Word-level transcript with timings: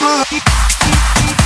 Bye. 0.00 1.44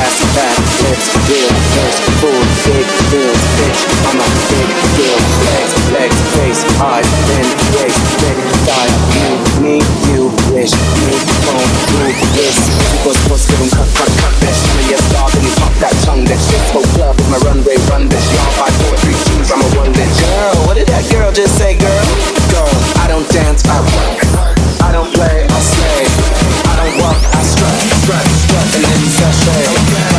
Ass, 0.00 0.16
back 0.32 0.56
Let's 0.88 1.06
deal 1.28 1.52
first. 1.76 2.00
Full 2.24 2.42
big 2.64 2.86
bills 3.12 3.42
Bitch, 3.60 3.80
I'm 4.08 4.18
a 4.18 4.28
big 4.48 4.68
deal. 4.96 5.18
Legs, 5.44 5.74
legs, 5.92 6.18
face, 6.36 6.62
eyes 6.80 7.08
Then 7.28 7.46
race, 7.76 8.00
big 8.24 8.38
thighs. 8.64 8.94
You, 9.12 9.28
me, 9.60 9.76
you 10.08 10.32
wish 10.52 10.72
You 10.72 11.16
don't 11.44 11.70
do 11.92 12.08
this. 12.36 12.56
Equals 12.96 13.20
plus, 13.28 13.42
give 13.48 13.60
them 13.60 13.70
cut, 13.76 13.88
cut, 13.98 14.10
cut 14.16 14.34
That 14.40 14.54
shit, 14.56 14.96
a 14.96 14.98
dog 15.12 15.30
And 15.36 15.44
you 15.44 15.54
pop 15.60 15.74
that 15.84 15.94
tongue 16.08 16.24
That 16.24 16.40
shit, 16.40 16.62
so 16.72 16.80
club 16.96 17.14
With 17.18 17.28
my 17.28 17.38
runway, 17.44 17.76
run 17.92 18.08
this 18.08 18.24
Y'all, 18.32 18.52
five, 18.56 18.74
four, 18.86 18.96
three, 19.04 19.18
two, 19.28 19.40
I'm 19.52 19.60
a 19.60 19.68
one 19.76 19.92
bitch. 19.92 20.16
girl 20.20 20.56
What 20.66 20.74
did 20.80 20.88
that 20.88 21.04
girl 21.12 21.30
just 21.32 21.58
say, 21.58 21.76
girl? 21.76 22.06
Girl, 22.48 22.72
I 23.02 23.08
don't 23.08 23.28
dance, 23.28 23.64
I 23.68 23.80
work. 23.80 24.52
I 24.82 24.90
don't 24.92 25.12
play, 25.14 25.46
feeling 28.70 29.10
sachet 29.18 30.11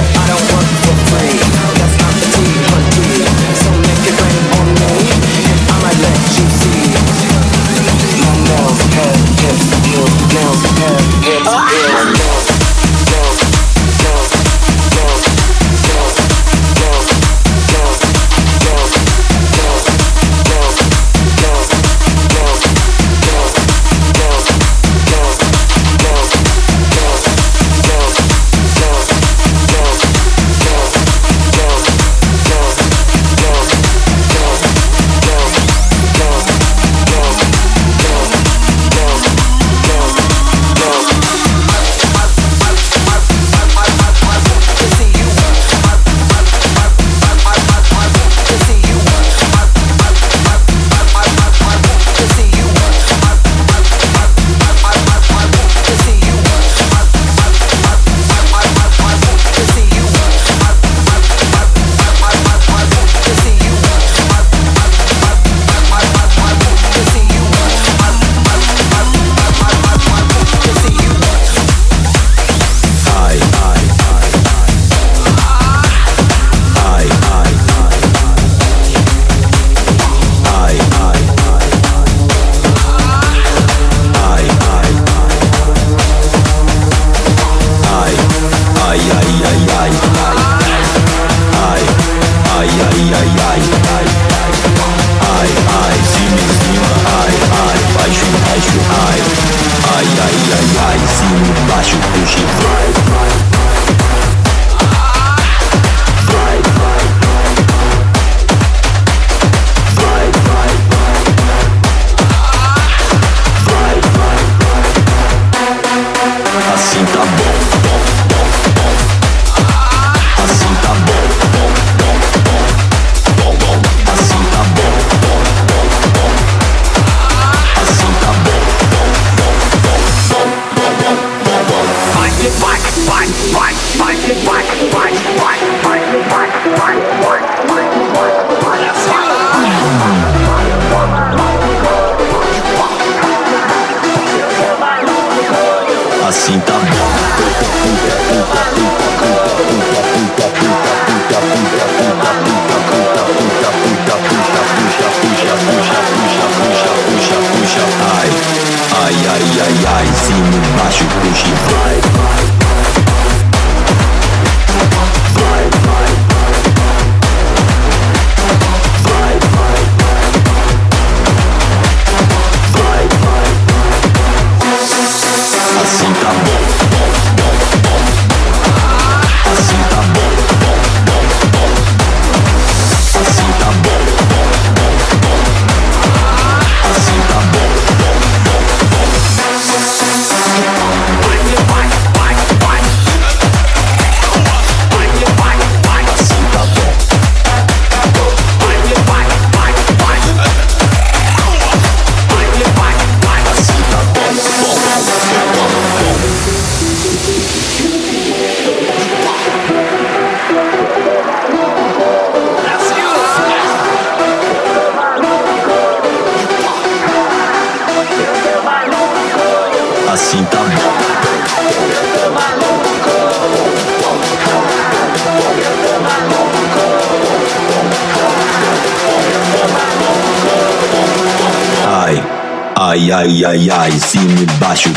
ai, 233.43 233.69
ai, 233.69 233.69
ai, 233.69 233.91
ai, 233.91 233.99
cima 233.99 234.39
e 234.39 234.45
baixo, 234.57 234.91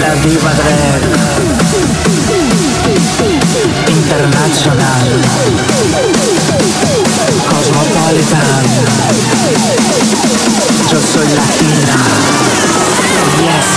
la 0.00 0.14
diva 0.16 0.52
drag 0.52 1.02
internacional, 3.88 5.06
cosmopolitan, 7.48 8.64
yo 10.90 11.00
soy 11.00 11.28
latina, 11.34 11.96
yes. 13.42 13.76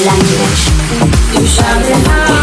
language. 0.00 0.62
You 1.38 1.46
shout 1.46 1.84
it 1.84 2.08
out, 2.08 2.41